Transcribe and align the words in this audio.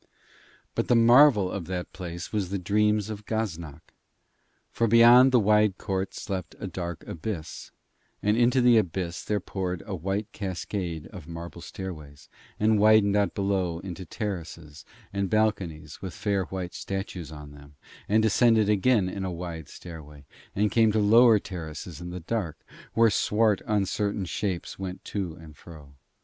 But 0.73 0.87
the 0.87 0.95
marvel 0.95 1.51
of 1.51 1.65
that 1.67 1.93
place 1.93 2.33
was 2.33 2.49
the 2.49 2.57
dreams 2.57 3.11
of 3.11 3.27
Gaznak; 3.27 3.93
for 4.71 4.87
beyond 4.87 5.31
the 5.31 5.39
wide 5.39 5.77
court 5.77 6.15
slept 6.15 6.55
a 6.59 6.65
dark 6.65 7.03
abyss, 7.05 7.69
and 8.23 8.35
into 8.35 8.61
the 8.61 8.77
abyss 8.79 9.23
there 9.23 9.39
poured 9.39 9.83
a 9.85 9.93
white 9.95 10.25
cascade 10.31 11.05
of 11.13 11.27
marble 11.27 11.61
stairways, 11.61 12.29
and 12.59 12.79
widened 12.79 13.15
out 13.15 13.35
below 13.35 13.77
into 13.81 14.03
terraces 14.03 14.85
and 15.13 15.29
balconies 15.29 16.01
with 16.01 16.15
fair 16.15 16.45
white 16.45 16.73
statues 16.73 17.31
on 17.31 17.51
them, 17.51 17.75
and 18.09 18.23
descended 18.23 18.69
again 18.69 19.07
in 19.07 19.23
a 19.23 19.29
wide 19.31 19.69
stairway, 19.69 20.25
and 20.55 20.71
came 20.71 20.91
to 20.91 20.97
lower 20.99 21.37
terraces 21.37 22.01
in 22.01 22.09
the 22.09 22.21
dark, 22.21 22.57
where 22.95 23.11
swart 23.11 23.61
uncertain 23.67 24.25
shapes 24.25 24.79
went 24.79 25.05
to 25.05 25.35
and 25.35 25.55
fro. 25.55 25.93